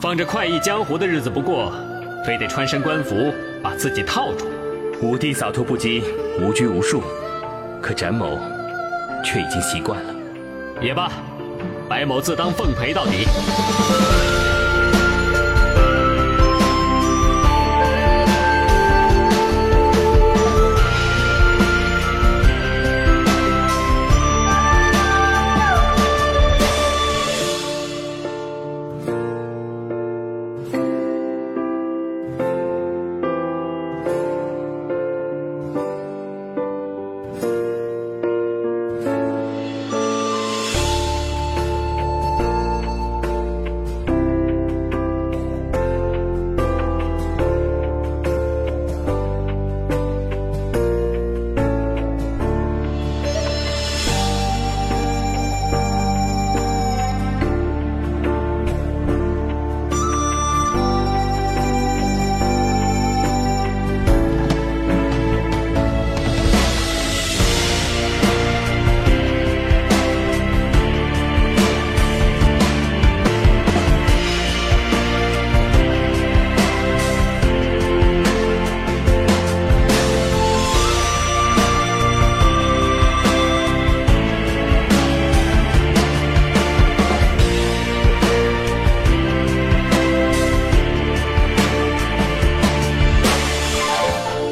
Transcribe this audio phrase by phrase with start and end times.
[0.00, 1.72] 放着快意江湖的日子不过，
[2.24, 4.46] 非得穿身官服把自己套住。
[5.02, 6.02] 武帝洒脱不羁，
[6.40, 7.02] 无拘无束，
[7.82, 8.38] 可展某
[9.24, 10.14] 却已经习惯了。
[10.80, 11.10] 也罢，
[11.88, 13.26] 白某自当奉陪到底。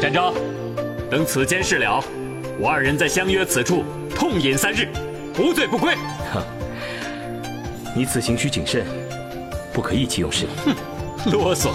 [0.00, 0.32] 展昭，
[1.10, 2.02] 等此间事了，
[2.58, 3.84] 我二人再相约此处，
[4.14, 4.88] 痛饮三日，
[5.38, 5.94] 无醉不归。
[6.32, 6.42] 哼，
[7.94, 8.82] 你此行需谨慎，
[9.74, 10.46] 不可意气用事。
[10.64, 10.74] 哼，
[11.30, 11.68] 啰嗦。